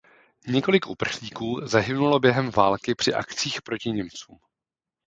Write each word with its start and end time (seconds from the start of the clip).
Několik 0.47 0.87
uprchlíků 0.87 1.59
zahynulo 1.63 2.19
během 2.19 2.51
války 2.51 2.95
při 2.95 3.13
akcích 3.13 3.61
proti 3.61 3.89
Němcům. 3.89 4.37